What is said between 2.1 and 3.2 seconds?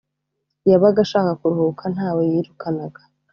we yirukanaga